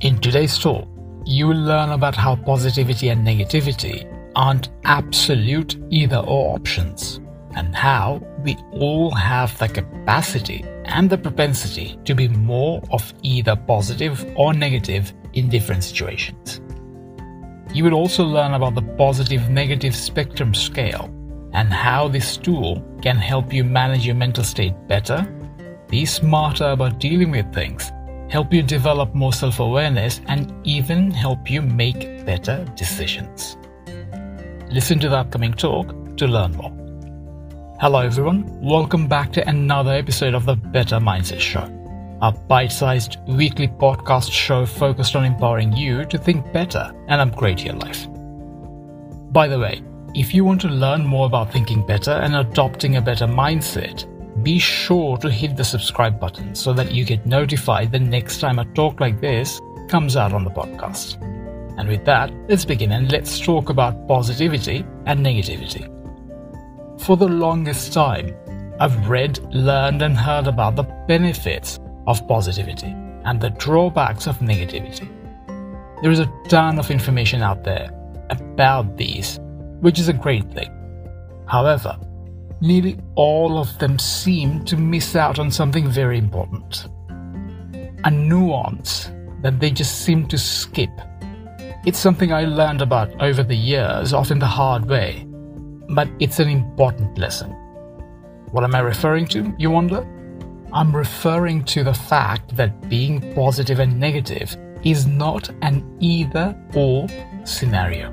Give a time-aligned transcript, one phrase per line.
[0.00, 0.86] In today's talk,
[1.24, 4.04] you will learn about how positivity and negativity
[4.36, 7.18] aren't absolute either or options,
[7.54, 13.56] and how we all have the capacity and the propensity to be more of either
[13.56, 16.60] positive or negative in different situations.
[17.72, 21.10] You will also learn about the positive negative spectrum scale
[21.54, 25.26] and how this tool can help you manage your mental state better,
[25.88, 27.90] be smarter about dealing with things,
[28.28, 33.56] help you develop more self awareness, and even help you make better decisions.
[34.70, 36.72] Listen to the upcoming talk to learn more.
[37.80, 38.60] Hello, everyone.
[38.60, 41.70] Welcome back to another episode of the Better Mindset Show,
[42.22, 47.60] a bite sized weekly podcast show focused on empowering you to think better and upgrade
[47.60, 48.06] your life.
[49.32, 49.82] By the way,
[50.14, 54.06] if you want to learn more about thinking better and adopting a better mindset,
[54.42, 58.58] be sure to hit the subscribe button so that you get notified the next time
[58.58, 61.20] a talk like this comes out on the podcast.
[61.78, 65.92] And with that, let's begin and let's talk about positivity and negativity.
[67.00, 68.34] For the longest time,
[68.80, 75.08] I've read, learned, and heard about the benefits of positivity and the drawbacks of negativity.
[76.02, 77.90] There is a ton of information out there
[78.30, 79.38] about these,
[79.80, 80.72] which is a great thing.
[81.46, 81.98] However,
[82.60, 86.88] nearly all of them seem to miss out on something very important
[88.04, 89.10] a nuance
[89.42, 90.90] that they just seem to skip.
[91.86, 95.26] It's something I learned about over the years, often the hard way
[95.88, 97.50] but it's an important lesson.
[98.50, 100.06] What am I referring to, you wonder?
[100.72, 107.06] I'm referring to the fact that being positive and negative is not an either or
[107.44, 108.12] scenario.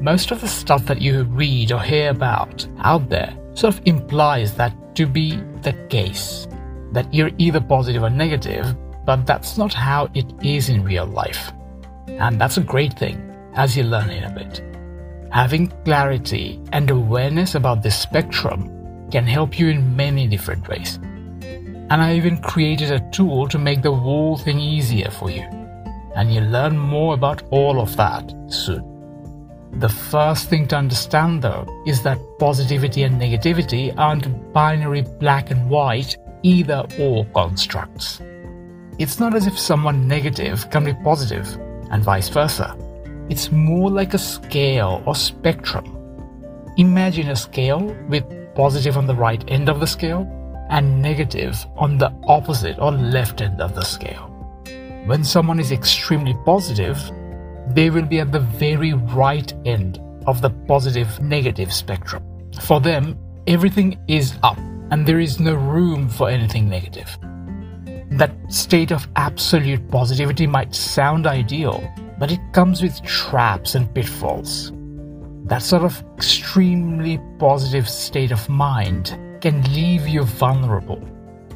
[0.00, 4.54] Most of the stuff that you read or hear about out there sort of implies
[4.54, 6.46] that to be the case,
[6.92, 11.52] that you're either positive or negative, but that's not how it is in real life.
[12.06, 13.18] And that's a great thing
[13.54, 14.62] as you learn in a bit.
[15.32, 20.98] Having clarity and awareness about this spectrum can help you in many different ways.
[21.88, 25.42] And I even created a tool to make the whole thing easier for you.
[26.14, 28.95] And you'll learn more about all of that soon.
[29.72, 35.68] The first thing to understand though is that positivity and negativity aren't binary black and
[35.68, 38.20] white either or constructs.
[38.98, 41.46] It's not as if someone negative can be positive
[41.90, 42.76] and vice versa.
[43.28, 45.92] It's more like a scale or spectrum.
[46.76, 50.26] Imagine a scale with positive on the right end of the scale
[50.70, 54.30] and negative on the opposite or left end of the scale.
[55.06, 56.98] When someone is extremely positive,
[57.68, 62.22] they will be at the very right end of the positive negative spectrum.
[62.62, 64.58] For them, everything is up
[64.90, 67.16] and there is no room for anything negative.
[68.10, 74.72] That state of absolute positivity might sound ideal, but it comes with traps and pitfalls.
[75.44, 81.06] That sort of extremely positive state of mind can leave you vulnerable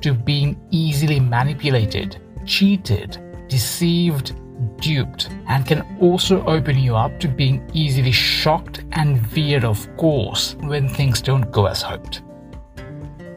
[0.00, 4.34] to being easily manipulated, cheated, deceived,
[4.80, 10.56] duped, and can also open you up to being easily shocked and veered off course
[10.60, 12.22] when things don't go as hoped.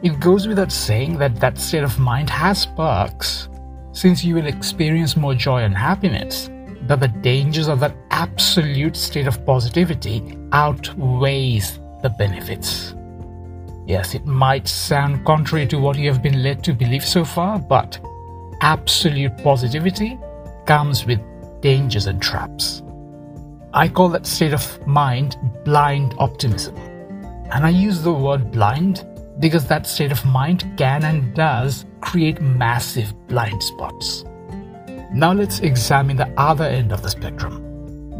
[0.02, 3.48] It goes without saying that that state of mind has perks,
[3.92, 6.50] since you will experience more joy and happiness
[6.86, 12.94] but the dangers of that absolute state of positivity outweighs the benefits.
[13.86, 17.58] Yes, it might sound contrary to what you have been led to believe so far,
[17.58, 17.98] but
[18.60, 20.18] absolute positivity
[20.66, 21.20] comes with
[21.64, 22.82] dangers and traps.
[23.72, 26.76] I call that state of mind blind optimism.
[27.50, 29.06] And I use the word blind
[29.38, 34.26] because that state of mind can and does create massive blind spots.
[35.10, 37.54] Now let's examine the other end of the spectrum,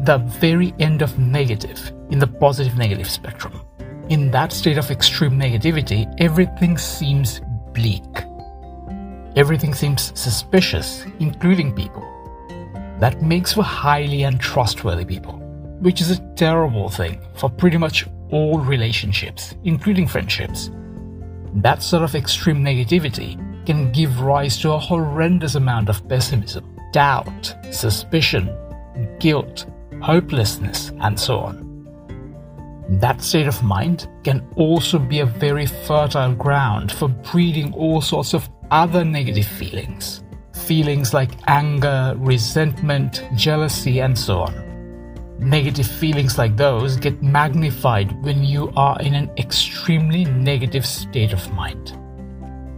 [0.05, 3.61] the very end of negative in the positive negative spectrum.
[4.09, 7.43] In that state of extreme negativity, everything seems
[7.75, 8.03] bleak.
[9.37, 12.14] Everything seems suspicious, including people.
[13.01, 15.35] That makes for highly untrustworthy people,
[15.81, 20.71] which is a terrible thing for pretty much all relationships, including friendships.
[21.55, 23.37] That sort of extreme negativity
[23.67, 28.57] can give rise to a horrendous amount of pessimism doubt, suspicion,
[29.19, 29.67] guilt,
[30.01, 31.65] hopelessness, and so on.
[32.89, 38.35] That state of mind can also be a very fertile ground for breeding all sorts
[38.35, 40.24] of other negative feelings.
[40.67, 44.55] Feelings like anger, resentment, jealousy, and so on.
[45.39, 51.53] Negative feelings like those get magnified when you are in an extremely negative state of
[51.53, 51.99] mind.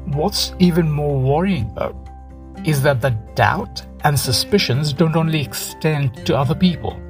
[0.06, 1.96] What's even more worrying, though,
[2.64, 7.00] is that the doubt and suspicions don't only extend to other people,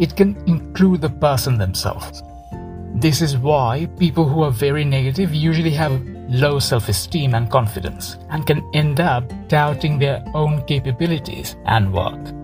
[0.00, 2.22] it can include the person themselves.
[2.94, 5.92] This is why people who are very negative usually have
[6.30, 12.34] low self esteem and confidence and can end up doubting their own capabilities and work.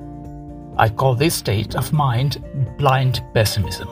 [0.77, 2.45] I call this state of mind
[2.77, 3.89] blind pessimism.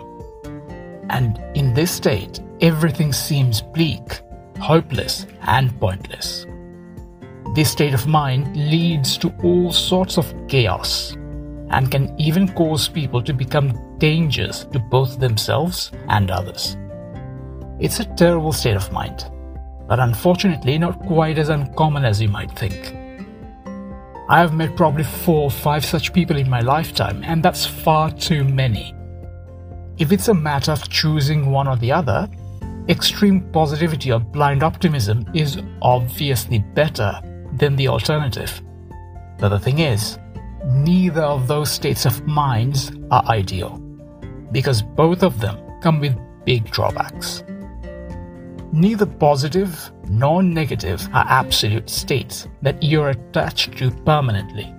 [1.08, 4.20] And in this state, everything seems bleak,
[4.58, 6.46] hopeless, and pointless.
[7.54, 11.12] This state of mind leads to all sorts of chaos
[11.70, 16.76] and can even cause people to become dangerous to both themselves and others.
[17.78, 19.30] It's a terrible state of mind,
[19.86, 22.94] but unfortunately not quite as uncommon as you might think.
[24.28, 28.10] I have met probably four or five such people in my lifetime, and that's far
[28.10, 28.94] too many.
[29.98, 32.28] If it's a matter of choosing one or the other,
[32.88, 37.20] extreme positivity or blind optimism is obviously better
[37.58, 38.62] than the alternative.
[39.38, 40.18] But the thing is,
[40.64, 43.78] neither of those states of minds are ideal,
[44.52, 47.44] because both of them come with big drawbacks.
[48.74, 54.74] Neither positive nor negative are absolute states that you're attached to permanently.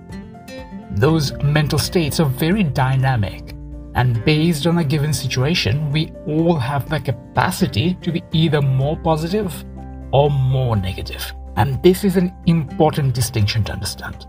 [0.90, 3.54] Those mental states are very dynamic,
[3.94, 8.98] and based on a given situation, we all have the capacity to be either more
[8.98, 9.64] positive
[10.12, 11.32] or more negative.
[11.56, 14.26] And this is an important distinction to understand.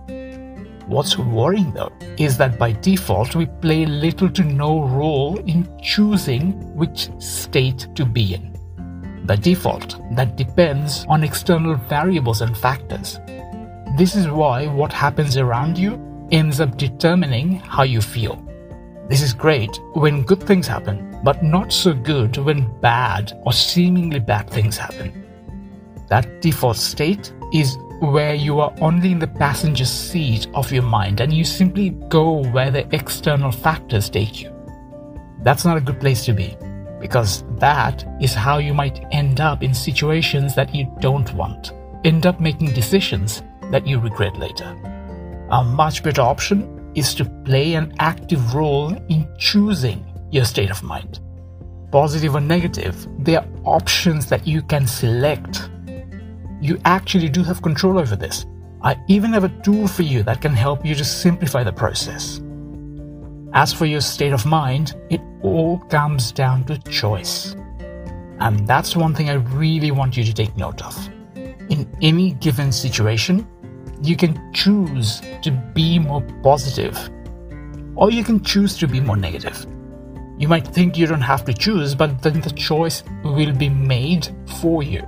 [0.86, 6.54] What's worrying though is that by default we play little to no role in choosing
[6.74, 8.57] which state to be in.
[9.28, 13.20] By default, that depends on external variables and factors.
[13.98, 16.02] This is why what happens around you
[16.32, 18.42] ends up determining how you feel.
[19.10, 24.20] This is great when good things happen, but not so good when bad or seemingly
[24.20, 25.12] bad things happen.
[26.08, 31.20] That default state is where you are only in the passenger seat of your mind
[31.20, 34.54] and you simply go where the external factors take you.
[35.42, 36.56] That's not a good place to be
[37.00, 41.74] because that is how you might end up in situations that you don't want,
[42.04, 44.76] end up making decisions that you regret later.
[45.52, 50.84] A much better option is to play an active role in choosing your state of
[50.84, 51.20] mind.
[51.92, 55.70] Positive or negative, they are options that you can select
[56.60, 58.46] you actually do have control over this.
[58.82, 62.42] I even have a tool for you that can help you to simplify the process.
[63.58, 67.56] As for your state of mind, it all comes down to choice.
[68.40, 70.96] And that's one thing I really want you to take note of.
[71.36, 73.48] In any given situation,
[74.04, 77.10] you can choose to be more positive,
[77.96, 79.66] or you can choose to be more negative.
[80.38, 84.28] You might think you don't have to choose, but then the choice will be made
[84.62, 85.02] for you.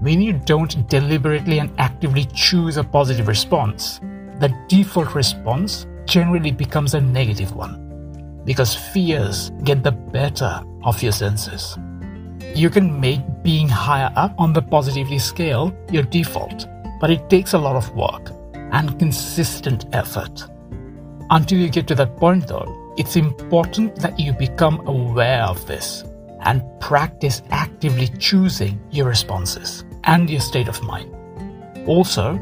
[0.00, 3.98] When you don't deliberately and actively choose a positive response,
[4.40, 11.12] the default response generally becomes a negative one because fears get the better of your
[11.12, 11.78] senses.
[12.54, 16.66] You can make being higher up on the positivity scale your default,
[17.00, 20.44] but it takes a lot of work and consistent effort.
[21.30, 26.04] Until you get to that point, though, it's important that you become aware of this
[26.40, 31.14] and practice actively choosing your responses and your state of mind.
[31.86, 32.38] Also,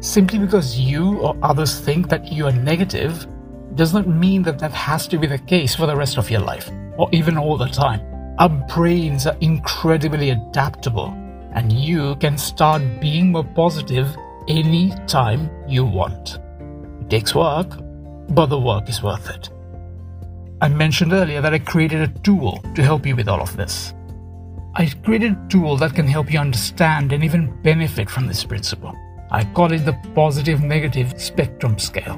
[0.00, 3.26] simply because you or others think that you are negative
[3.74, 6.40] does not mean that that has to be the case for the rest of your
[6.40, 8.00] life, or even all the time.
[8.38, 11.14] Our brains are incredibly adaptable,
[11.52, 14.16] and you can start being more positive
[14.48, 16.38] any time you want.
[17.02, 17.78] It takes work,
[18.30, 19.50] but the work is worth it.
[20.62, 23.94] I mentioned earlier that I created a tool to help you with all of this.
[24.74, 28.94] I created a tool that can help you understand and even benefit from this principle.
[29.30, 32.16] I call it the positive negative spectrum scale.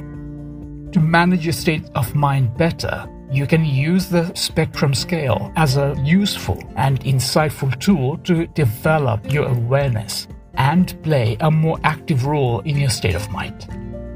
[0.93, 5.97] To manage your state of mind better, you can use the spectrum scale as a
[6.05, 12.77] useful and insightful tool to develop your awareness and play a more active role in
[12.77, 13.69] your state of mind.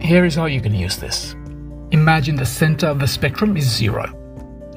[0.03, 1.35] Here is how you can use this.
[1.93, 4.13] Imagine the center of the spectrum is zero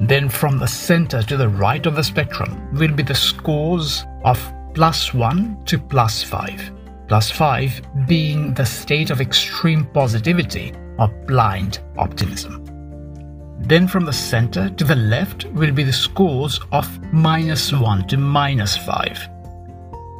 [0.00, 4.40] then from the center to the right of the spectrum will be the scores of
[4.74, 6.72] plus 1 to plus 5.
[7.10, 12.64] Plus 5 being the state of extreme positivity or blind optimism.
[13.58, 18.16] Then from the center to the left will be the scores of minus 1 to
[18.16, 19.28] minus 5.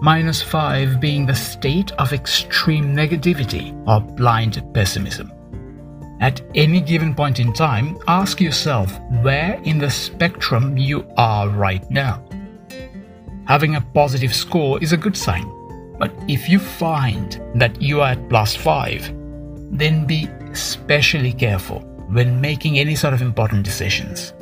[0.01, 5.31] Minus 5 being the state of extreme negativity or blind pessimism.
[6.21, 11.89] At any given point in time, ask yourself where in the spectrum you are right
[11.89, 12.25] now.
[13.45, 15.49] Having a positive score is a good sign,
[16.01, 19.13] but if you find that you are at plus 5,
[19.71, 24.33] then be especially careful when making any sort of important decisions.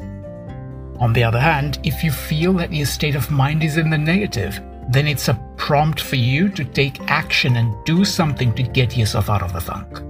[1.01, 3.99] On the other hand, if you feel that your state of mind is in the
[3.99, 4.61] negative,
[4.91, 9.29] then it's a prompt for you to take action and do something to get yourself
[9.29, 10.01] out of the funk.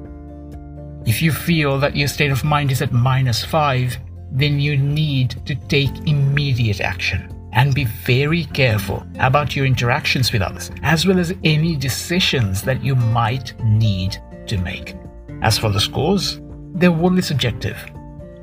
[1.08, 3.96] If you feel that your state of mind is at minus 5,
[4.32, 10.42] then you need to take immediate action and be very careful about your interactions with
[10.42, 14.96] others, as well as any decisions that you might need to make.
[15.42, 16.40] As for the scores,
[16.74, 17.78] they're wholly subjective.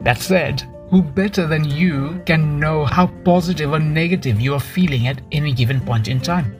[0.01, 5.07] That said, who better than you can know how positive or negative you are feeling
[5.07, 6.55] at any given point in time?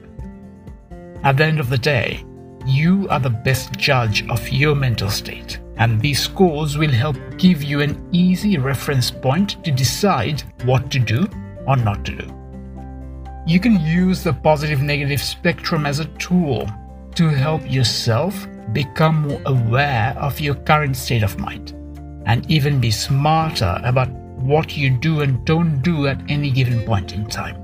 [1.22, 2.24] At the end of the day,
[2.66, 7.62] you are the best judge of your mental state, and these scores will help give
[7.62, 11.28] you an easy reference point to decide what to do
[11.66, 12.35] or not to do.
[13.46, 16.68] You can use the positive negative spectrum as a tool
[17.14, 21.70] to help yourself become more aware of your current state of mind
[22.26, 27.12] and even be smarter about what you do and don't do at any given point
[27.12, 27.56] in time.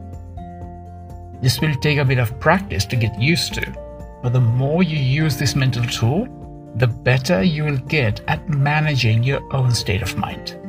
[1.42, 4.96] This will take a bit of practice to get used to, but the more you
[4.96, 6.28] use this mental tool,
[6.76, 10.61] the better you will get at managing your own state of mind.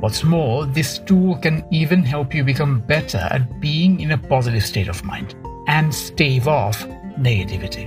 [0.00, 4.64] What's more, this tool can even help you become better at being in a positive
[4.64, 5.34] state of mind
[5.68, 6.86] and stave off
[7.18, 7.86] negativity.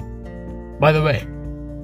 [0.79, 1.25] By the way,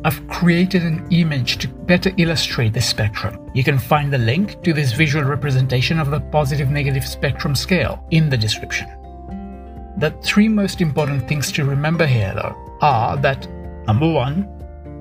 [0.06, 3.50] I've created an image to better illustrate the spectrum.
[3.56, 8.06] You can find the link to this visual representation of the positive negative spectrum scale
[8.12, 8.88] in the description.
[9.98, 13.50] The three most important things to remember here, though, are that
[13.88, 14.48] number one,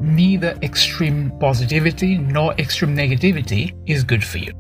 [0.01, 4.55] neither extreme positivity nor extreme negativity is good for you.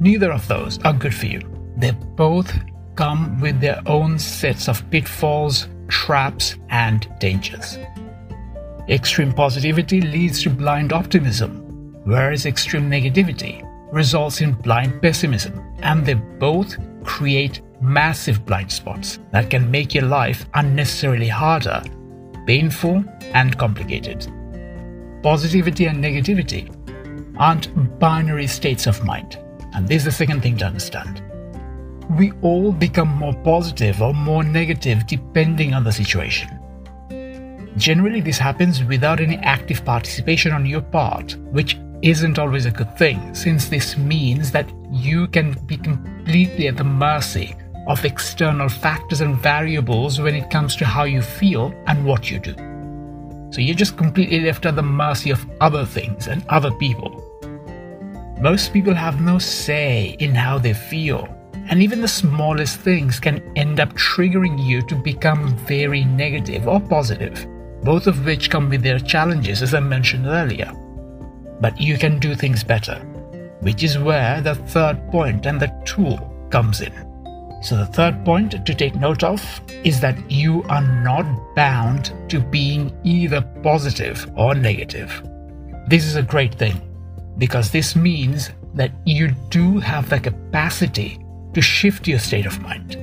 [0.00, 1.40] Neither of those are good for you.
[1.76, 2.52] They both
[2.94, 7.78] come with their own sets of pitfalls, traps, and dangers.
[8.88, 13.62] Extreme positivity leads to blind optimism, whereas extreme negativity
[13.92, 20.04] results in blind pessimism, and they both create massive blind spots that can make your
[20.04, 21.82] life unnecessarily harder,
[22.46, 24.26] painful, and complicated.
[25.22, 26.70] Positivity and negativity
[27.38, 29.38] aren't binary states of mind,
[29.76, 31.22] and this is the second thing to understand.
[32.18, 36.48] We all become more positive or more negative depending on the situation.
[37.76, 42.96] Generally, this happens without any active participation on your part, which isn't always a good
[42.96, 47.54] thing, since this means that you can be completely at the mercy
[47.86, 52.38] of external factors and variables when it comes to how you feel and what you
[52.38, 52.54] do.
[53.50, 57.25] So you're just completely left at the mercy of other things and other people.
[58.40, 61.28] Most people have no say in how they feel,
[61.68, 66.80] and even the smallest things can end up triggering you to become very negative or
[66.80, 67.46] positive
[67.86, 70.72] both of which come with their challenges, as I mentioned earlier.
[71.60, 72.96] But you can do things better,
[73.60, 76.18] which is where the third point and the tool
[76.50, 76.92] comes in.
[77.62, 79.40] So, the third point to take note of
[79.84, 85.22] is that you are not bound to being either positive or negative.
[85.86, 86.80] This is a great thing
[87.38, 91.18] because this means that you do have the capacity
[91.54, 92.96] to shift your state of mind.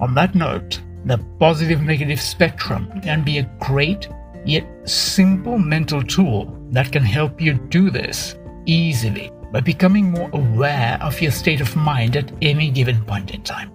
[0.00, 4.08] On that note, the positive negative spectrum can be a great
[4.44, 10.98] yet simple mental tool that can help you do this easily by becoming more aware
[11.00, 13.70] of your state of mind at any given point in time.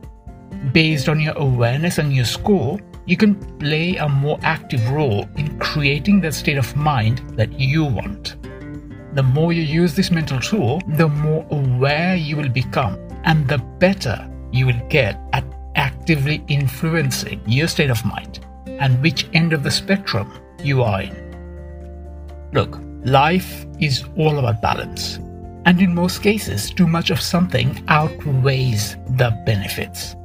[0.74, 5.58] Based on your awareness and your score, you can play a more active role in
[5.60, 8.36] creating the state of mind that you want.
[9.14, 13.58] The more you use this mental tool, the more aware you will become, and the
[13.58, 15.44] better you will get at
[15.76, 18.46] actively influencing your state of mind
[18.80, 20.32] and which end of the spectrum
[20.64, 22.50] you are in.
[22.54, 25.18] Look, life is all about balance,
[25.66, 30.16] and in most cases, too much of something outweighs the benefits.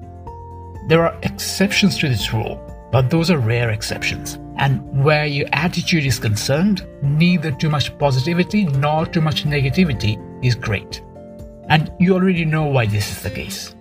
[0.88, 2.60] There are exceptions to this rule,
[2.92, 4.38] but those are rare exceptions.
[4.56, 10.54] And where your attitude is concerned, neither too much positivity nor too much negativity is
[10.54, 11.02] great.
[11.68, 13.75] And you already know why this is the case.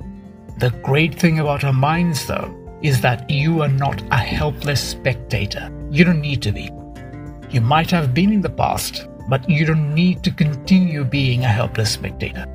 [0.58, 5.72] The great thing about our minds, though, is that you are not a helpless spectator.
[5.92, 6.70] You don't need to be.
[7.50, 11.48] You might have been in the past, but you don't need to continue being a
[11.48, 12.46] helpless spectator.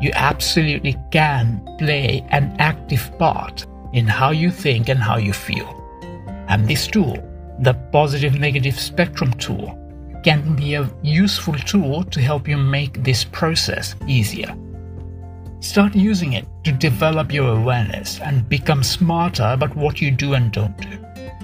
[0.00, 5.80] You absolutely can play an active part in how you think and how you feel.
[6.48, 7.16] And this tool,
[7.60, 9.78] the positive negative spectrum tool,
[10.24, 14.56] can be a useful tool to help you make this process easier.
[15.60, 20.52] Start using it to develop your awareness and become smarter about what you do and
[20.52, 20.98] don't do,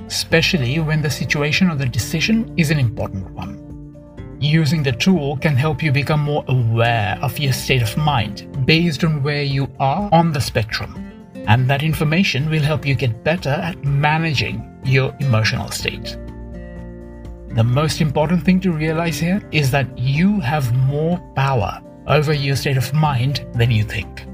[0.06, 3.58] especially when the situation or the decision is an important one.
[4.40, 9.04] Using the tool can help you become more aware of your state of mind based
[9.04, 10.94] on where you are on the spectrum.
[11.46, 16.16] And that information will help you get better at managing your emotional state.
[17.54, 22.56] The most important thing to realize here is that you have more power over your
[22.56, 24.26] state of mind than you think.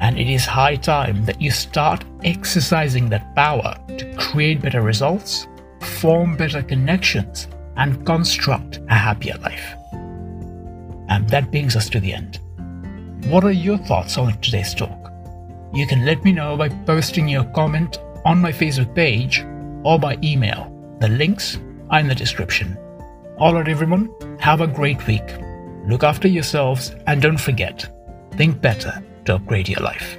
[0.00, 5.48] And it is high time that you start exercising that power to create better results,
[6.00, 9.74] form better connections, and construct a happier life.
[11.08, 12.40] And that brings us to the end.
[13.26, 15.12] What are your thoughts on today's talk?
[15.74, 19.44] You can let me know by posting your comment on my Facebook page
[19.84, 20.72] or by email.
[21.00, 21.58] The links
[21.90, 22.76] are in the description.
[23.38, 25.34] Alright, everyone, have a great week.
[25.86, 27.88] Look after yourselves and don't forget
[28.32, 30.18] think better to upgrade your life.